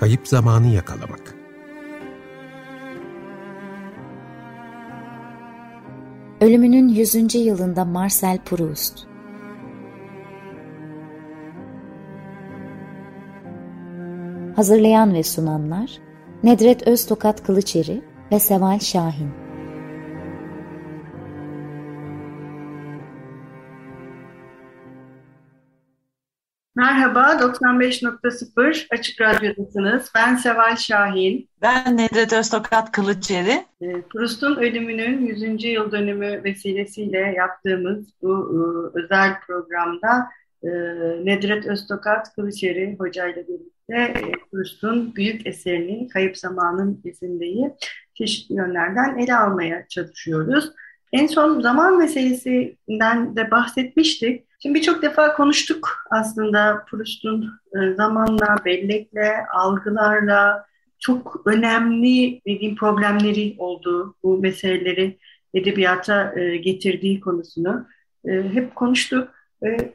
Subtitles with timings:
[0.00, 1.34] Kayıp zamanı yakalamak.
[6.40, 7.34] Ölümünün 100.
[7.34, 9.06] yılında Marcel Proust
[14.56, 15.98] Hazırlayan ve sunanlar
[16.42, 19.47] Nedret Öztokat Kılıçeri ve Seval Şahin
[27.38, 30.10] 95.0 Açık Radyo'dasınız.
[30.14, 31.48] Ben Seval Şahin.
[31.62, 33.64] Ben Nedret Öztokat Kılıçeri.
[33.82, 35.64] Ee, Proust'un ölümünün 100.
[35.64, 38.32] yıl dönümü vesilesiyle yaptığımız bu
[38.94, 40.28] e, özel programda
[40.62, 40.68] e,
[41.24, 47.70] Nedret Öztokat Kılıçeri hocayla birlikte e, Proust'un büyük eserini Kayıp Zamanın izindeyi
[48.14, 50.72] çeşitli yönlerden ele almaya çalışıyoruz.
[51.12, 54.47] En son zaman meselesinden de bahsetmiştik.
[54.62, 60.66] Şimdi birçok defa konuştuk aslında Proust'un e, zamanla, bellekle, algılarla
[60.98, 65.18] çok önemli dediğim problemleri olduğu, bu meseleleri
[65.54, 67.86] edebiyata e, getirdiği konusunu
[68.24, 69.28] e, hep konuştuk.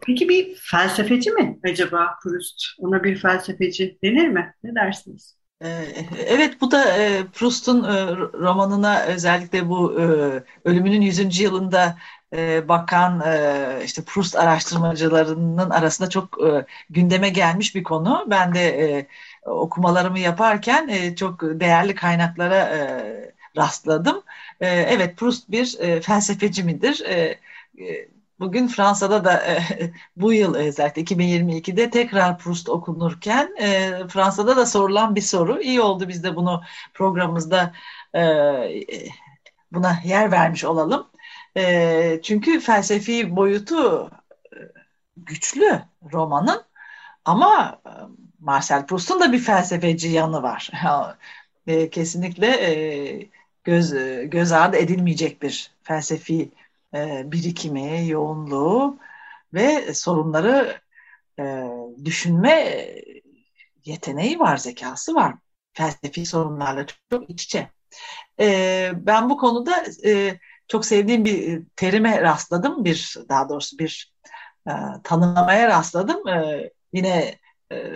[0.05, 2.65] Peki bir felsefeci mi acaba Proust?
[2.79, 4.53] Ona bir felsefeci denir mi?
[4.63, 5.37] Ne dersiniz?
[6.27, 6.83] Evet bu da
[7.33, 7.83] Proust'un
[8.33, 9.93] romanına özellikle bu
[10.65, 11.39] ölümünün 100.
[11.39, 11.95] yılında
[12.33, 18.25] e, bakan e, işte Proust araştırmacılarının arasında çok e, gündeme gelmiş bir konu.
[18.29, 19.07] Ben de
[19.45, 22.69] okumalarımı yaparken çok değerli kaynaklara
[23.57, 24.23] rastladım.
[24.59, 27.03] Evet Proust bir e, felsefeci midir?
[28.39, 29.43] Bugün Fransa'da da
[30.17, 33.55] bu yıl özellikle 2022'de tekrar Proust okunurken
[34.07, 35.61] Fransa'da da sorulan bir soru.
[35.61, 36.61] İyi oldu biz de bunu
[36.93, 37.73] programımızda
[39.71, 41.12] buna yer vermiş olalım.
[41.57, 44.11] E, çünkü felsefi boyutu
[44.53, 44.57] e,
[45.17, 45.81] güçlü
[46.13, 46.63] romanın
[47.25, 47.91] ama e,
[48.39, 50.71] Marcel Proust'un da bir felsefeci yanı var.
[51.67, 53.29] e, kesinlikle e,
[53.63, 53.93] göz
[54.29, 56.51] göz ardı edilmeyecek bir felsefi
[56.95, 58.99] e, birikimi, yoğunluğu
[59.53, 60.81] ve sorunları
[61.39, 61.63] e,
[62.05, 62.85] düşünme
[63.85, 65.35] yeteneği var, zekası var.
[65.73, 67.69] Felsefi sorunlarla çok iç içe.
[68.39, 70.39] E, ben bu konuda e,
[70.73, 72.85] çok sevdiğim bir terime rastladım.
[72.85, 74.13] Bir daha doğrusu bir
[74.67, 74.71] e,
[75.03, 76.27] tanımlamaya rastladım.
[76.27, 77.35] E, yine
[77.71, 77.93] e,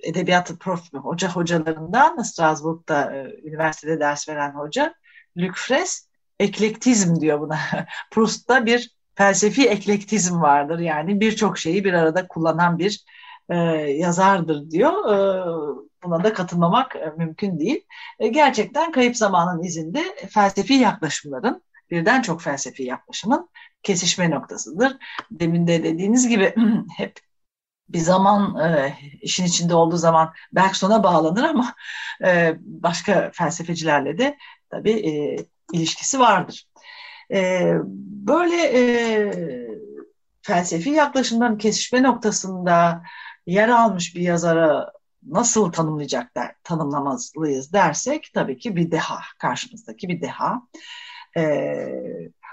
[0.00, 4.94] edebiyat prof, hoca hocalarından Strasbourg'da e, üniversitede ders veren hoca
[5.36, 6.08] Luc Fres
[6.40, 7.58] eklektizm diyor buna.
[8.10, 10.78] Proust'ta bir felsefi eklektizm vardır.
[10.78, 13.04] Yani birçok şeyi bir arada kullanan bir
[13.48, 13.56] e,
[13.90, 14.92] yazardır diyor.
[14.92, 15.16] E,
[16.04, 17.84] buna da katılmamak e, mümkün değil.
[18.18, 23.48] E, gerçekten kayıp zamanın izinde felsefi yaklaşımların birden çok felsefi yaklaşımın
[23.82, 24.96] kesişme noktasıdır.
[25.30, 26.54] Demin de dediğiniz gibi
[26.96, 27.20] hep
[27.88, 31.74] bir zaman e, işin içinde olduğu zaman Bergson'a bağlanır ama
[32.24, 34.36] e, başka felsefecilerle de
[34.70, 35.36] tabii e,
[35.72, 36.68] ilişkisi vardır.
[37.32, 37.72] E,
[38.26, 39.32] böyle e,
[40.42, 43.02] felsefi yaklaşımların kesişme noktasında
[43.46, 44.92] yer almış bir yazara
[45.26, 50.62] nasıl tanımlayacak der, tanımlamalıyız dersek tabii ki bir deha, karşımızdaki bir deha.
[51.36, 51.42] E,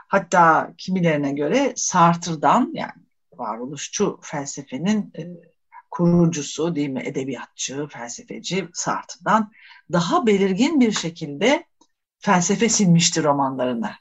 [0.08, 2.92] hatta kimilerine göre Sartre'dan yani
[3.34, 5.22] varoluşçu felsefenin e,
[5.92, 9.52] kurucusu değil mi edebiyatçı, felsefeci Sartre'dan
[9.92, 11.66] daha belirgin bir şekilde
[12.20, 13.96] felsefe silmiştir romanlarına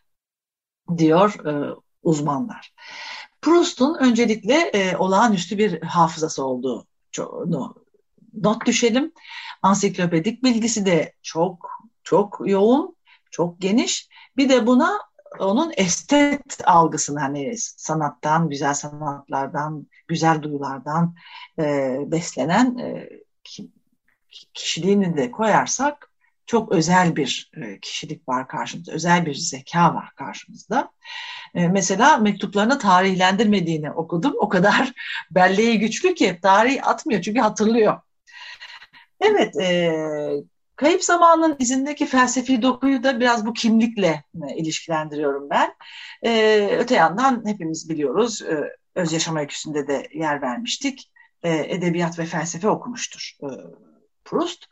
[0.97, 2.75] diyor e, uzmanlar.
[3.43, 7.75] Proust'un öncelikle e, olağanüstü bir hafızası olduğunu
[8.35, 9.13] not düşelim.
[9.63, 11.71] Ansiklopedik bilgisi de çok
[12.03, 12.97] çok yoğun,
[13.33, 14.99] çok geniş bir de buna
[15.39, 21.15] onun estet algısını hani sanattan, güzel sanatlardan, güzel duyulardan
[21.59, 23.09] e, beslenen e,
[24.55, 26.13] kişiliğini de koyarsak
[26.47, 30.93] çok özel bir e, kişilik var karşımızda, özel bir zeka var karşımızda.
[31.55, 34.35] E, mesela mektuplarını tarihlendirmediğini okudum.
[34.39, 34.93] O kadar
[35.31, 38.01] belleği güçlü ki tarih atmıyor çünkü hatırlıyor.
[39.21, 39.93] Evet, e,
[40.83, 45.75] Kayıp zamanın izindeki felsefi dokuyu da biraz bu kimlikle e, ilişkilendiriyorum ben.
[46.23, 51.13] E, öte yandan hepimiz biliyoruz, e, öz yaşam öyküsünde de yer vermiştik.
[51.43, 53.47] E, edebiyat ve felsefe okumuştur e,
[54.25, 54.65] Proust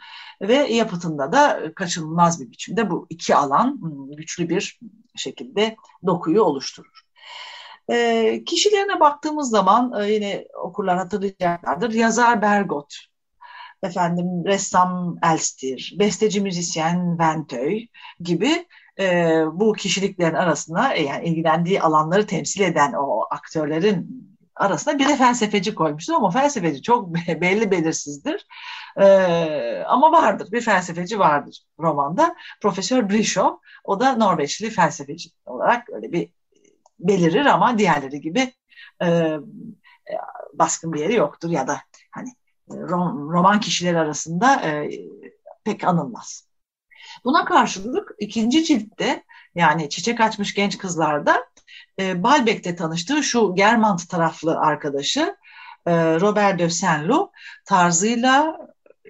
[0.43, 3.81] ve yapıtında da kaçınılmaz bir biçimde bu iki alan
[4.17, 4.81] güçlü bir
[5.17, 5.77] şekilde
[6.07, 7.01] dokuyu oluşturur.
[7.91, 11.93] E, kişilerine baktığımız zaman e, yine okurlar hatırlayacaklardır.
[11.93, 13.10] Yazar Bergot
[13.82, 17.87] efendim ressam Elstir, besteci müzisyen Venteuil
[18.21, 18.67] gibi
[18.99, 19.05] e,
[19.53, 25.75] bu kişiliklerin arasına e, yani ilgilendiği alanları temsil eden o aktörlerin arasına bir de felsefeci
[25.75, 28.47] koymuştur ama felsefeci çok belli belirsizdir.
[28.97, 32.37] Ee, ama vardır, bir felsefeci vardır romanda.
[32.62, 36.31] Profesör Brishow, o da Norveçli felsefeci olarak öyle bir
[36.99, 38.53] belirir ama diğerleri gibi
[39.03, 39.37] e,
[40.55, 41.81] baskın bir yeri yoktur ya da
[42.11, 42.29] hani
[43.32, 44.90] roman kişileri arasında e,
[45.64, 46.50] pek anılmaz.
[47.25, 49.25] Buna karşılık ikinci ciltte
[49.55, 51.44] yani Çiçek Açmış Genç Kızlar'da
[52.00, 55.37] e, Balbek'te tanıştığı şu Germant taraflı arkadaşı
[55.87, 57.31] e, Robert de Saint-Loup
[57.64, 58.58] tarzıyla,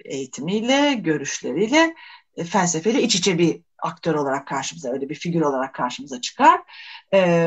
[0.05, 1.95] eğitimiyle, görüşleriyle
[2.37, 6.61] e, iç içe bir aktör olarak karşımıza, öyle bir figür olarak karşımıza çıkar.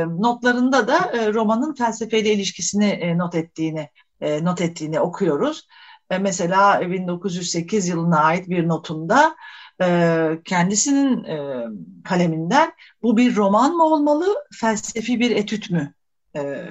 [0.07, 3.89] Notlarında da romanın felsefeyle ilişkisini not ettiğini
[4.21, 5.67] not ettiğini okuyoruz.
[6.11, 9.37] E, mesela 1908 yılına ait bir notunda
[9.83, 11.67] e, kendisinin e,
[12.05, 12.73] kaleminden
[13.03, 15.95] bu bir roman mı olmalı, felsefi bir etüt mü?
[16.37, 16.65] E,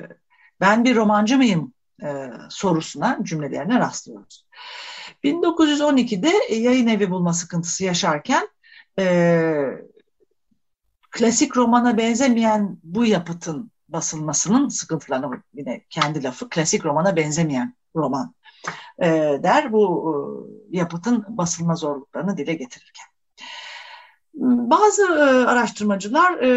[0.62, 4.46] ben bir romancı mıyım e, sorusuna, cümlelerine rastlıyoruz.
[5.24, 8.50] 1912'de yayın evi bulma sıkıntısı yaşarken
[9.00, 9.54] e,
[11.12, 18.34] klasik romana benzemeyen bu yapıtın basılmasının sıkıntılarını yine kendi lafı klasik romana benzemeyen roman
[19.01, 19.10] e,
[19.44, 20.13] der bu
[20.71, 23.06] e, yapıtın basılma zorluklarını dile getirirken.
[24.33, 26.50] Bazı e, araştırmacılar e,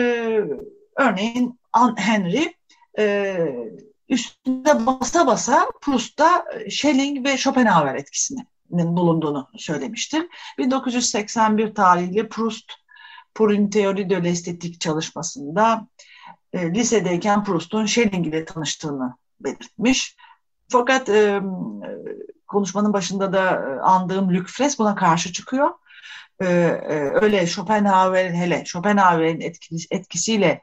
[0.97, 1.61] örneğin
[1.97, 2.55] Henry
[2.99, 3.37] e,
[4.09, 10.27] üstünde basa basa Proust'ta Schelling ve Schopenhauer etkisinin bulunduğunu söylemiştir.
[10.59, 12.73] 1981 tarihli Proust
[13.35, 15.89] Pour théorie de l'esthétique çalışmasında
[16.53, 20.17] e, lisedeyken Proust'un Schelling ile tanıştığını belirtmiş.
[20.69, 21.43] Fakat e,
[22.47, 25.71] konuşmanın başında da andığım Luc Fres buna karşı çıkıyor.
[26.41, 30.61] E, e, öyle Schopenhauer'in hele Schopenhauer'in etkisi, etkisiyle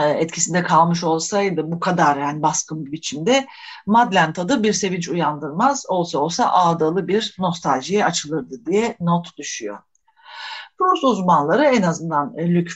[0.00, 3.46] e, etkisinde kalmış olsaydı bu kadar yani baskın bir biçimde
[3.86, 9.78] Madlen tadı bir sevinç uyandırmaz olsa olsa ağdalı bir nostaljiye açılırdı diye not düşüyor.
[10.78, 12.72] Proust uzmanları en azından e, Luc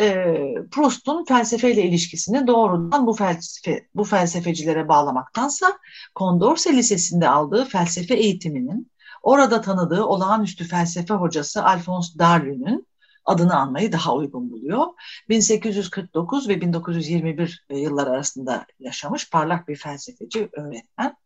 [0.00, 0.24] e,
[0.70, 5.78] Proust'un felsefeyle ilişkisini doğrudan bu felsefe bu felsefecilere bağlamaktansa
[6.16, 8.90] Condorcet Lisesi'nde aldığı felsefe eğitiminin
[9.22, 12.86] orada tanıdığı olağanüstü felsefe hocası Alphonse Darwin'in
[13.24, 14.86] adını anmayı daha uygun buluyor.
[15.28, 21.16] 1849 ve 1921 yıllar arasında yaşamış parlak bir felsefeci öğretmen.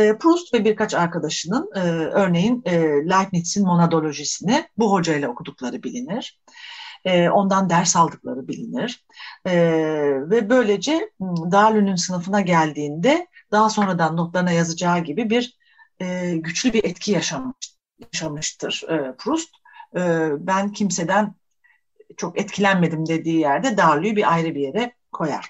[0.00, 1.80] E, Proust ve birkaç arkadaşının e,
[2.12, 6.40] örneğin e, Leibniz'in monadolojisini bu hocayla okudukları bilinir.
[7.04, 9.06] E, ondan ders aldıkları bilinir.
[9.46, 9.52] E,
[10.30, 11.10] ve böylece
[11.52, 15.58] Darwin'in sınıfına geldiğinde daha sonradan notlarına yazacağı gibi bir
[16.00, 17.76] e, güçlü bir etki yaşamış,
[18.12, 19.50] yaşamıştır e, Proust.
[19.96, 20.00] E,
[20.38, 21.34] ben kimseden
[22.16, 25.48] çok etkilenmedim dediği yerde Darwin'i bir ayrı bir yere koyar.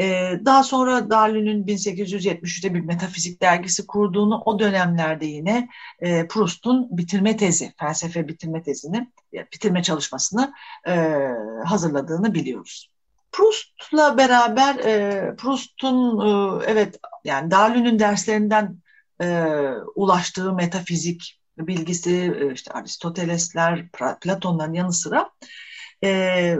[0.00, 5.68] E, daha sonra Darwin'in 1873'te bir metafizik dergisi kurduğunu, o dönemlerde yine
[6.00, 10.52] e, Proust'un bitirme tezi, felsefe bitirme tezini, bitirme çalışmasını
[10.86, 11.20] e,
[11.64, 12.90] hazırladığını biliyoruz.
[13.32, 18.76] Proust'la beraber e, Proust'un e, evet yani Darwin'in derslerinden
[19.22, 19.46] e,
[19.94, 23.88] ulaştığı metafizik bilgisi işte Aristotelesler,
[24.20, 25.30] Platon'ların yanı sıra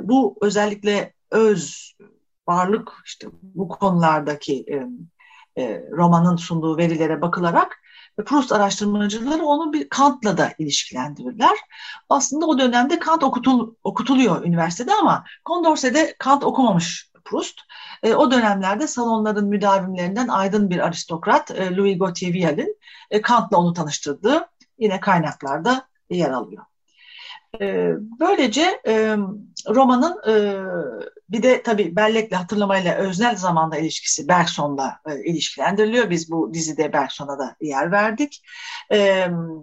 [0.02, 1.94] bu özellikle öz
[2.48, 4.86] varlık işte bu konulardaki e,
[5.62, 7.80] e, romanın sunduğu verilere bakılarak
[8.26, 11.58] Proust araştırmacıları onu bir Kant'la da ilişkilendirirler.
[12.08, 17.60] Aslında o dönemde Kant okutul, okutuluyor üniversitede ama Condorcet'de Kant okumamış Proust.
[18.02, 22.78] E, o dönemlerde salonların müdavimlerinden aydın bir aristokrat e, Louis Gauthier Vial'in
[23.10, 24.48] e, Kant'la onu tanıştırdığı
[24.78, 26.64] yine kaynaklarda yer alıyor.
[27.60, 28.80] E, böylece
[29.68, 30.20] romanın
[31.28, 36.10] bir de tabii bellekle hatırlamayla öznel zamanda ilişkisi Bergson'la ilişkilendiriliyor.
[36.10, 38.42] Biz bu dizide Bergson'a da yer verdik.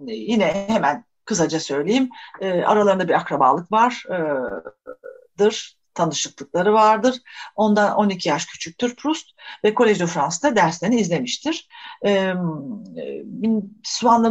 [0.06, 2.10] Yine hemen kısaca söyleyeyim.
[2.40, 7.16] Aralarında bir akrabalık vardır tanışıklıkları vardır.
[7.56, 9.26] Ondan 12 yaş küçüktür Proust
[9.64, 11.68] ve Collège de France'da derslerini izlemiştir.
[12.04, 12.34] E,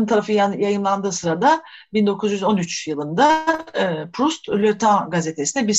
[0.08, 1.62] tarafı yayınlandığı sırada
[1.94, 3.46] 1913 yılında
[4.14, 5.74] Proust Le Temps gazetesine bir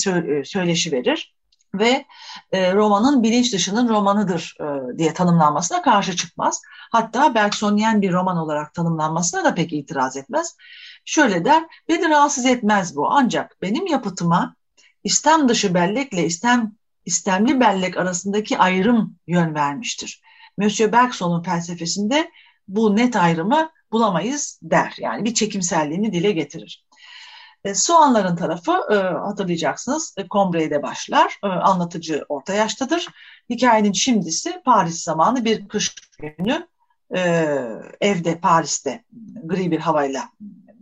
[0.44, 1.34] söyleşi verir
[1.74, 2.04] ve
[2.52, 6.62] e, romanın bilinç dışının romanıdır e, diye tanımlanmasına karşı çıkmaz.
[6.92, 10.56] Hatta Bergsonian bir roman olarak tanımlanmasına da pek itiraz etmez.
[11.04, 14.56] Şöyle der, beni rahatsız etmez bu ancak benim yapıtıma
[15.04, 16.72] İstem dışı bellekle istem,
[17.04, 20.22] istemli bellek arasındaki ayrım yön vermiştir.
[20.56, 22.30] Monsieur Bergson'un felsefesinde
[22.68, 24.94] bu net ayrımı bulamayız der.
[24.98, 26.84] Yani bir çekimselliğini dile getirir.
[27.64, 31.38] E, Soğanların tarafı e, hatırlayacaksınız e, Combre'de başlar.
[31.44, 33.08] E, anlatıcı orta yaştadır.
[33.50, 36.68] Hikayenin şimdisi Paris zamanı bir kış günü
[37.16, 37.20] e,
[38.00, 39.04] evde Paris'te
[39.44, 40.28] gri bir havayla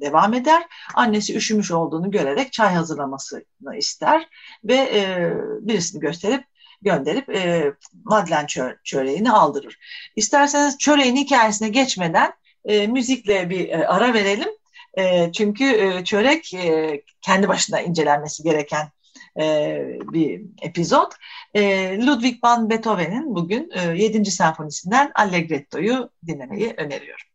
[0.00, 0.62] devam eder.
[0.95, 4.28] Annesi üşümüş olduğunu görerek çay hazırlamasını ister
[4.64, 6.45] ve e, birisini gösterip
[6.83, 7.73] gönderip e,
[8.04, 9.78] Madlen çö çöreğini aldırır.
[10.16, 12.33] İsterseniz çöreğin hikayesine geçmeden
[12.64, 14.49] e, müzikle bir e, ara verelim.
[14.99, 18.88] E, çünkü e, çörek e, kendi başına incelenmesi gereken
[19.40, 19.78] e,
[20.12, 21.12] bir epizod.
[21.54, 24.30] E, Ludwig van Beethoven'in bugün e, 7.
[24.30, 27.26] senfonisinden Allegretto'yu dinlemeyi öneriyorum.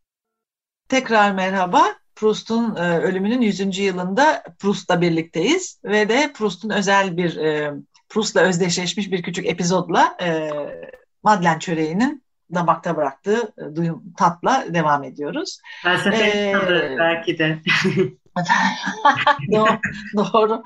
[0.89, 1.95] Tekrar merhaba.
[2.15, 3.77] Proust'un e, ölümünün 100.
[3.77, 7.73] yılında Proust'la birlikteyiz ve de Proust'un özel bir e,
[8.09, 10.49] Proust'la özdeşleşmiş bir küçük epizodla e,
[11.23, 15.59] Madlen çöreğinin damakta bıraktığı e, duyum tatla devam ediyoruz.
[15.83, 17.59] Felsefe ee, belki de.
[19.51, 19.79] doğru,
[20.15, 20.63] doğru.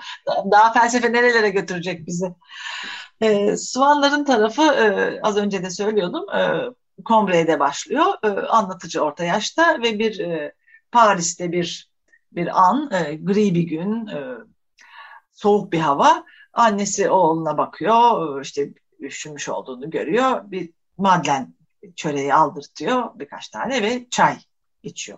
[0.51, 2.33] Daha felsefe nerelere götürecek bizi?
[3.21, 6.29] E, Swanların tarafı e, az önce de söylüyordum.
[6.35, 6.39] E,
[7.05, 8.05] Combre'de başlıyor.
[8.23, 10.53] E, anlatıcı orta yaşta ve bir e,
[10.91, 11.89] Paris'te bir
[12.31, 14.37] bir an, e, gri bir gün, e,
[15.31, 16.23] soğuk bir hava.
[16.53, 20.51] Annesi oğluna bakıyor, işte üşümüş olduğunu görüyor.
[20.51, 21.53] Bir madlen
[21.95, 24.37] çöreği aldırtıyor birkaç tane ve çay
[24.83, 25.17] içiyor.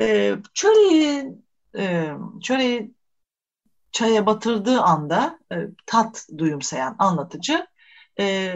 [0.00, 1.32] E, çöreği,
[1.78, 2.10] e,
[2.42, 2.94] çöreği
[3.92, 7.66] çaya batırdığı anda e, tat duyumsayan anlatıcı
[8.18, 8.54] e,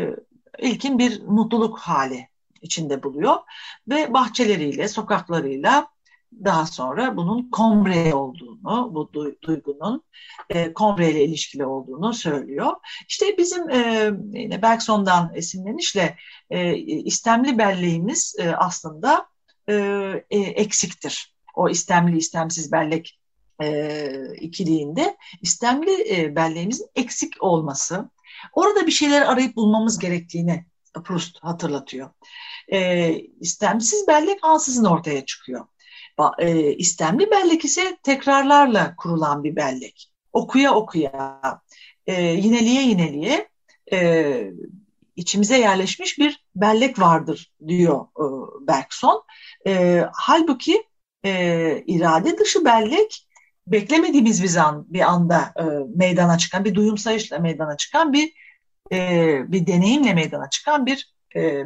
[0.58, 2.28] ilkin bir mutluluk hali
[2.62, 3.37] içinde buluyor
[3.88, 5.88] ve bahçeleriyle, sokaklarıyla
[6.44, 10.02] daha sonra bunun kombre olduğunu, bu duygunun
[10.50, 12.72] e, kombre ile ilişkili olduğunu söylüyor.
[13.08, 16.16] İşte bizim e, yine Bergson'dan esinlenişle
[16.50, 19.26] e, istemli belleğimiz e, aslında
[19.68, 19.75] e,
[20.30, 21.34] e, eksiktir.
[21.54, 23.20] O istemli istemsiz bellek
[23.62, 28.10] e, ikiliğinde istemli e, belleğimizin eksik olması,
[28.52, 30.64] orada bir şeyler arayıp bulmamız gerektiğini
[31.04, 32.10] Proust hatırlatıyor.
[32.72, 33.10] E,
[33.40, 35.66] istemsiz bellek ansızın ortaya çıkıyor.
[36.38, 40.11] E, istemli bellek ise tekrarlarla kurulan bir bellek.
[40.33, 41.40] Okuya okuya,
[42.07, 43.49] yineliye yineliye
[43.93, 44.50] e,
[45.17, 48.25] içimize yerleşmiş bir bellek vardır diyor e,
[48.67, 49.23] Bergson.
[50.12, 50.83] Halbuki
[51.87, 53.26] irade dışı bellek
[53.67, 55.55] beklemediğimiz bir, an, bir anda
[55.95, 58.33] meydana çıkan, bir duyum sayışla meydana çıkan bir
[59.52, 61.14] bir deneyimle meydana çıkan bir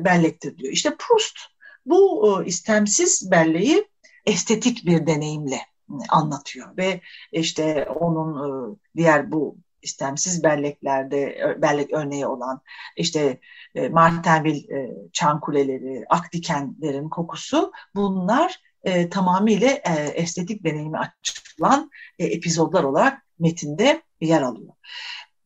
[0.04, 0.72] bellektir diyor.
[0.72, 1.38] İşte Proust
[1.86, 3.88] bu istemsiz belleği
[4.26, 5.60] estetik bir deneyimle
[6.08, 7.00] anlatıyor ve
[7.32, 8.34] işte onun
[8.72, 12.60] e, diğer bu istemsiz belleklerde bellek örneği olan
[12.96, 13.40] işte
[13.74, 22.84] e, Martenville çan kuleleri, akdikenlerin kokusu bunlar e, tamamıyla e, estetik deneyimi açıklan e, epizodlar
[22.84, 24.72] olarak metinde yer alıyor.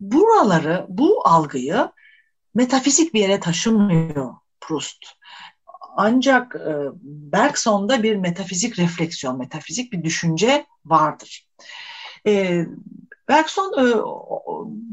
[0.00, 1.92] Buraları, bu algıyı
[2.54, 5.17] metafizik bir yere taşımıyor Proust.
[6.00, 11.46] Ancak e, Bergson'da bir metafizik refleksiyon, metafizik bir düşünce vardır.
[12.26, 12.64] E,
[13.28, 13.86] Bergson e,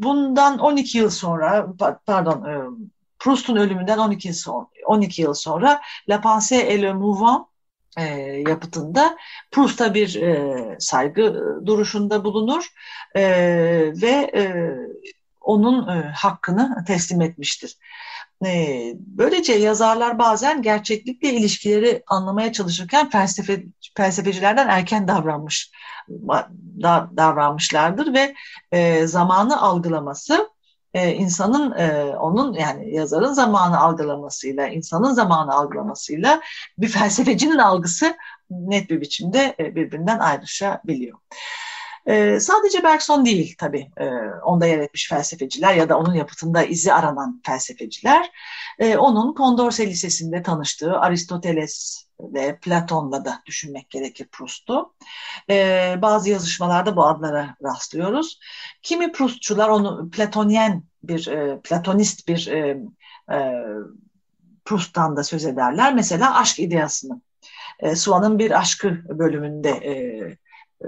[0.04, 1.68] bundan 12 yıl sonra,
[2.06, 2.54] pardon, e,
[3.20, 7.48] Proust'un ölümünden 12 yıl sonra, 12 yıl sonra La Pensée et le Mouvement
[7.98, 8.04] e,
[8.48, 9.18] yapıtında
[9.52, 12.68] Proust'a bir e, saygı duruşunda bulunur
[13.16, 13.24] e,
[14.02, 14.76] ve e,
[15.42, 17.78] onun e, hakkını teslim etmiştir.
[18.46, 23.64] E, böylece yazarlar bazen gerçeklikle ilişkileri anlamaya çalışırken felsefe,
[23.98, 25.72] felsefecilerden erken davranmış
[26.82, 28.36] da, davranmışlardır ve
[28.72, 30.50] e, zamanı algılaması
[30.94, 36.42] e, insanın e, onun yani yazarın zamanı algılamasıyla insanın zamanı algılamasıyla
[36.78, 38.18] bir felsefecinin algısı
[38.50, 41.20] net bir biçimde e, birbirinden ayrışabiliyor.
[42.08, 44.06] E, sadece Bergson değil tabii e,
[44.44, 48.32] onda yer etmiş felsefeciler ya da onun yapıtında izi aranan felsefeciler.
[48.80, 54.94] E, onun Condorcet Lisesi'nde tanıştığı Aristoteles ve Platon'la da düşünmek gerekir Proust'u.
[55.50, 58.40] E, bazı yazışmalarda bu adlara rastlıyoruz.
[58.82, 62.78] Kimi Proustçular onu Platonyen bir, e, Platonist bir e,
[63.32, 63.64] e,
[64.66, 65.94] Proust'tan da söz ederler.
[65.94, 67.22] Mesela aşk ideasını.
[67.80, 69.92] E, Swan'ın bir aşkı bölümünde e,
[70.82, 70.88] e,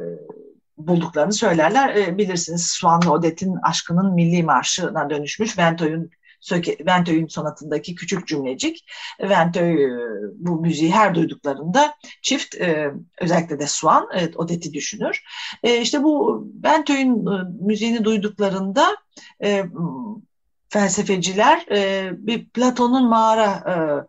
[0.78, 1.96] bulduklarını söylerler.
[1.96, 6.12] E, bilirsiniz Swan'la Odette'in aşkının milli marşına dönüşmüş Ventöy'ün
[6.86, 8.86] Ventöy'ün sonatındaki küçük cümlecik.
[9.22, 9.90] Ventöy e,
[10.36, 12.92] bu müziği her duyduklarında çift e,
[13.22, 15.24] özellikle de Swan evet, Odette'i düşünür.
[15.64, 17.26] E, işte bu Ventöy'ün
[17.66, 18.98] müziğini duyduklarında
[20.70, 21.66] felsefeciler
[22.12, 24.08] bir Platon'un mağara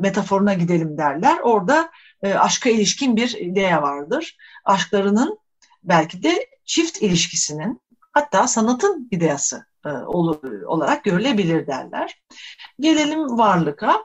[0.00, 1.38] metaforuna gidelim derler.
[1.38, 1.90] Orada
[2.22, 4.36] aşka ilişkin bir idea vardır.
[4.64, 5.38] Aşklarının
[5.84, 7.80] belki de çift ilişkisinin
[8.12, 9.88] hatta sanatın ideası e,
[10.66, 12.22] olarak görülebilir derler.
[12.80, 14.04] Gelelim varlığa.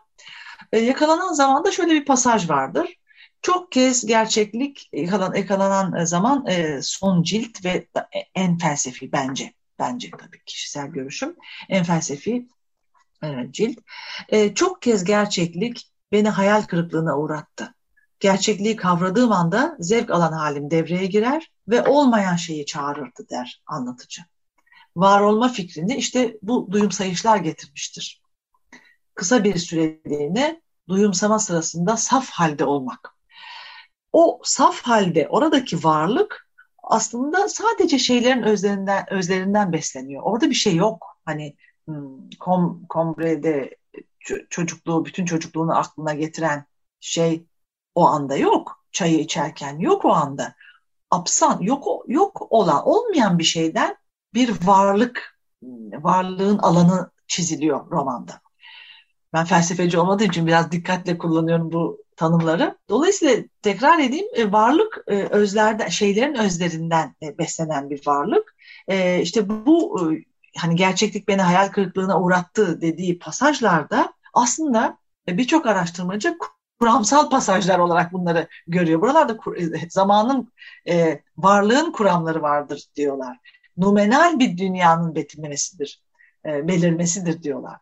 [0.71, 2.95] E, yakalanan zamanda şöyle bir pasaj vardır.
[3.41, 7.87] Çok kez gerçeklik yakalan, yakalanan zaman e, son cilt ve
[8.35, 9.53] en felsefi bence.
[9.79, 11.35] Bence tabii kişisel görüşüm.
[11.69, 12.47] En felsefi
[13.23, 13.77] e, cilt.
[14.29, 17.73] E, çok kez gerçeklik beni hayal kırıklığına uğrattı.
[18.19, 24.21] Gerçekliği kavradığım anda zevk alan halim devreye girer ve olmayan şeyi çağırırdı der anlatıcı.
[24.95, 28.21] Var olma fikrini işte bu duyum sayışlar getirmiştir.
[29.15, 33.15] Kısa bir süreliğine duyumsama sırasında saf halde olmak.
[34.13, 36.47] O saf halde oradaki varlık
[36.83, 40.23] aslında sadece şeylerin özlerinden, özlerinden besleniyor.
[40.23, 41.17] Orada bir şey yok.
[41.25, 41.55] Hani
[41.85, 43.77] hmm, kom, Kombre'de
[44.49, 46.65] çocukluğu, bütün çocukluğunu aklına getiren
[46.99, 47.45] şey
[47.95, 48.83] o anda yok.
[48.91, 50.55] Çayı içerken yok o anda.
[51.11, 53.97] Apsan yok yok olan olmayan bir şeyden
[54.33, 55.39] bir varlık
[55.93, 58.41] varlığın alanı çiziliyor romanda.
[59.33, 62.77] Ben felsefeci olmadığım için biraz dikkatle kullanıyorum bu tanımları.
[62.89, 68.55] Dolayısıyla tekrar edeyim e, varlık e, özlerden şeylerin özlerinden e, beslenen bir varlık.
[69.21, 70.01] İşte bu
[70.57, 74.97] hani gerçeklik beni hayal kırıklığına uğrattı dediği pasajlarda aslında
[75.27, 76.37] birçok araştırmacı
[76.79, 79.01] kuramsal pasajlar olarak bunları görüyor.
[79.01, 79.37] Buralarda
[79.89, 80.53] zamanın
[81.37, 83.37] varlığın kuramları vardır diyorlar.
[83.77, 86.01] Numenal bir dünyanın betimlemesidir
[86.45, 87.77] e, belirmesidir diyorlar.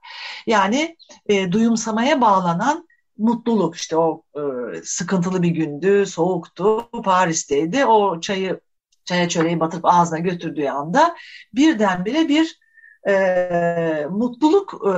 [0.47, 2.87] Yani e, duyumsamaya bağlanan
[3.17, 4.41] mutluluk işte o e,
[4.83, 7.85] sıkıntılı bir gündü, soğuktu, Paris'teydi.
[7.85, 8.59] O çayı
[9.05, 11.15] çaya çöreği batırıp ağzına götürdüğü anda
[11.53, 12.59] birdenbire bir
[13.07, 14.91] e, mutluluk e,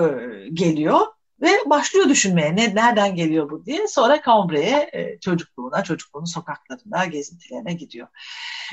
[0.53, 0.99] geliyor
[1.41, 3.87] ve başlıyor düşünmeye ne, nereden geliyor bu diye.
[3.87, 8.07] Sonra Cambre'ye e, çocukluğuna, çocukluğunun sokaklarına, gezintilerine gidiyor.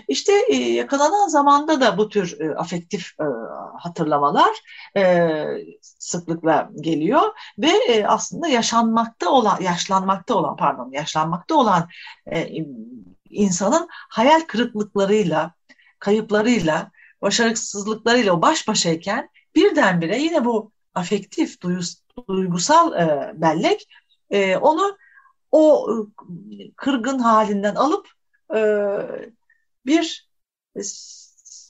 [0.09, 3.25] İşte e, yakalanan zamanda da bu tür e, afektif e,
[3.79, 4.51] hatırlamalar
[4.97, 5.35] e,
[5.81, 7.23] sıklıkla geliyor
[7.59, 11.89] ve e, aslında yaşanmakta olan, yaşlanmakta olan, pardon, yaşlanmakta olan
[12.33, 12.49] e,
[13.31, 15.55] insanın hayal kırıklıklarıyla,
[15.99, 16.91] kayıplarıyla,
[17.23, 21.59] başarısızlıklarıyla baş başayken birdenbire yine bu afektif,
[22.29, 23.89] duygusal e, bellek
[24.31, 24.99] e, onu
[25.51, 28.09] o e, kırgın halinden alıp
[28.55, 28.61] e,
[29.87, 30.29] bir
[30.77, 30.81] e,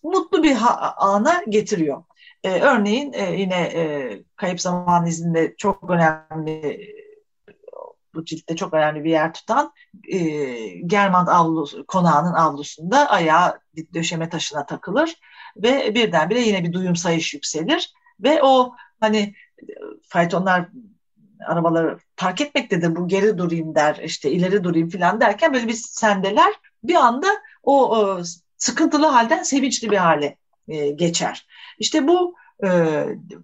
[0.03, 0.57] mutlu bir
[0.97, 2.05] ana getiriyor.
[2.45, 6.95] E, örneğin e, yine e, Kayıp Zaman izinde çok önemli
[8.15, 9.73] bu ciltte çok önemli bir yer tutan
[10.09, 10.19] e,
[10.87, 13.61] Germant avlu, konağının avlusunda ayağı
[13.95, 15.15] döşeme taşına takılır
[15.57, 19.35] ve birdenbire yine bir duyum sayış yükselir ve o hani
[20.09, 20.69] faytonlar
[21.47, 22.97] arabaları park etmektedir.
[22.97, 26.53] Bu geri durayım der, işte ileri durayım falan derken böyle bir sendeler
[26.85, 27.27] bir anda
[27.63, 28.23] o, o
[28.57, 30.37] sıkıntılı halden sevinçli bir hale
[30.69, 31.47] e, geçer.
[31.79, 32.69] İşte bu e,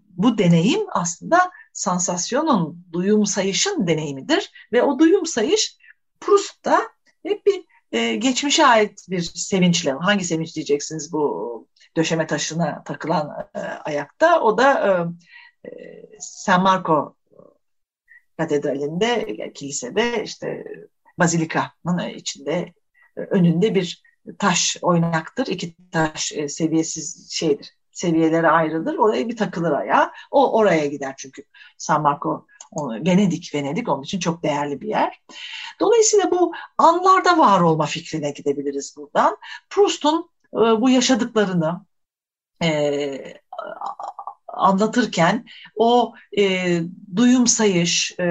[0.09, 5.77] bu deneyim aslında sansasyonun, duyum sayışın deneyimidir ve o duyum sayış
[6.21, 6.83] Proust'ta
[7.23, 13.59] hep bir e, geçmişe ait bir sevinçle, hangi sevinç diyeceksiniz bu döşeme taşına takılan e,
[13.59, 14.91] ayakta, o da e,
[16.21, 17.17] San Marco
[18.39, 20.65] katedralinde, kilisede işte
[21.19, 22.75] bazilikanın içinde
[23.17, 24.03] önünde bir
[24.39, 25.47] taş oynaktır.
[25.47, 27.77] İki taş e, seviyesiz şeydir.
[27.93, 28.99] Seviyelere ayrılır.
[28.99, 30.13] Oraya bir takılır ayağa.
[30.31, 31.43] O oraya gider çünkü
[31.79, 32.47] San Marco
[33.07, 35.23] Venedik, Venedik onun için çok değerli bir yer.
[35.81, 39.37] Dolayısıyla bu anlarda var olma fikrine gidebiliriz buradan.
[39.71, 41.87] Proust'un e, bu yaşadıklarını
[42.63, 42.69] e,
[44.53, 45.45] anlatırken
[45.77, 46.81] o e,
[47.17, 48.25] duyum sayış, e,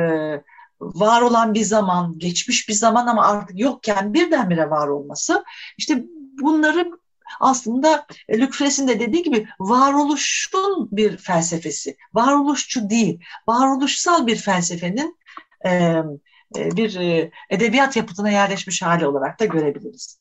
[0.81, 5.43] var olan bir zaman, geçmiş bir zaman ama artık yokken birdenbire var olması,
[5.77, 6.05] işte
[6.41, 6.91] bunları
[7.39, 15.17] aslında Lucrez'in de dediği gibi varoluşun bir felsefesi, varoluşçu değil, varoluşsal bir felsefenin
[15.65, 16.01] e,
[16.55, 20.19] bir e, edebiyat yapıtına yerleşmiş hali olarak da görebiliriz.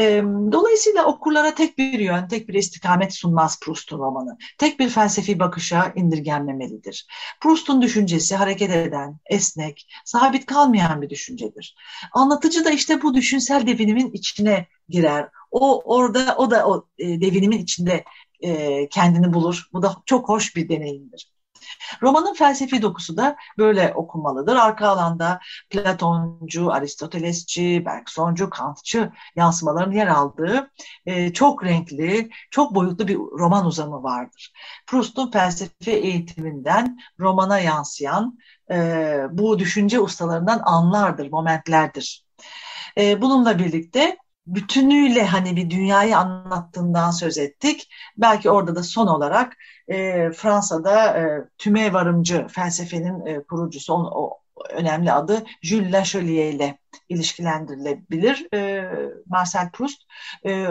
[0.00, 0.22] E,
[0.52, 4.38] dolayısıyla okurlara tek bir yön, tek bir istikamet sunmaz Proust'un romanı.
[4.58, 7.06] Tek bir felsefi bakışa indirgenmemelidir.
[7.40, 11.76] Proust'un düşüncesi hareket eden, esnek, sabit kalmayan bir düşüncedir.
[12.12, 15.28] Anlatıcı da işte bu düşünsel devinimin içine girer.
[15.50, 18.04] O orada o da o devinimin içinde
[18.90, 19.68] kendini bulur.
[19.72, 21.32] Bu da çok hoş bir deneyimdir.
[22.02, 24.56] Romanın felsefi dokusu da böyle okunmalıdır.
[24.56, 30.70] Arka alanda Platoncu, Aristotelesçi, Bergsoncu, Kantçı yansımaların yer aldığı
[31.06, 34.52] e, çok renkli, çok boyutlu bir roman uzamı vardır.
[34.86, 38.38] Proust'un felsefe eğitiminden romana yansıyan
[38.70, 42.24] e, bu düşünce ustalarından anlardır, momentlerdir.
[42.98, 47.88] E, bununla birlikte bütünüyle hani bir dünyayı anlattığından söz ettik.
[48.16, 49.56] Belki orada da son olarak
[49.88, 56.78] e, Fransa'da e, tüme varımcı felsefenin e, kurucusu, o, o önemli adı Jules Lachelier ile
[57.08, 58.54] ilişkilendirilebilir.
[58.54, 58.90] E,
[59.26, 60.02] Marcel Proust
[60.46, 60.66] e,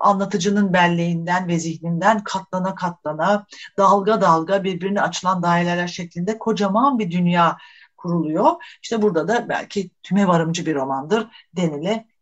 [0.00, 3.46] anlatıcının belleğinden ve zihninden katlana katlana
[3.78, 7.56] dalga dalga birbirine açılan daireler şeklinde kocaman bir dünya
[7.96, 8.52] kuruluyor.
[8.82, 12.15] İşte burada da belki tüme varımcı bir romandır denilebilir.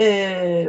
[0.00, 0.66] E,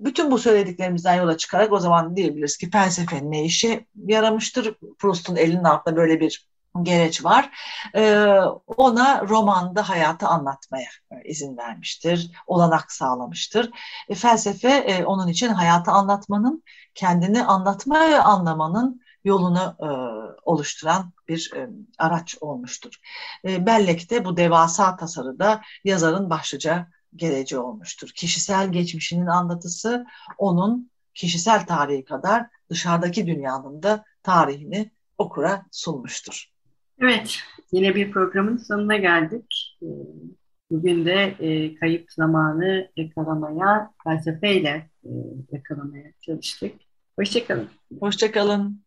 [0.00, 4.74] bütün bu söylediklerimizden yola çıkarak o zaman diyebiliriz ki felsefenin ne işe yaramıştır?
[4.98, 6.46] Proust'un elinin altında böyle bir
[6.82, 7.50] gereç var.
[7.94, 10.88] Ee, ona romanda hayatı anlatmaya
[11.24, 13.70] izin vermiştir, olanak sağlamıştır.
[14.08, 16.62] E, felsefe e, onun için hayatı anlatmanın,
[16.94, 19.88] kendini anlatma ve anlamanın yolunu e,
[20.42, 22.94] oluşturan bir e, araç olmuştur.
[23.44, 28.08] E, Bellek'te bu devasa tasarıda yazarın başlıca geleceği olmuştur.
[28.14, 30.06] Kişisel geçmişinin anlatısı
[30.38, 36.52] onun kişisel tarihi kadar dışarıdaki dünyanın da tarihini okura sunmuştur.
[37.00, 37.38] Evet,
[37.72, 39.78] yine bir programın sonuna geldik.
[39.82, 39.86] Ee,
[40.70, 45.10] bugün de e, kayıp zamanı yakalamaya, felsefeyle e,
[45.52, 46.74] yakalamaya çalıştık.
[47.18, 47.68] Hoşçakalın.
[48.00, 48.82] Hoşçakalın.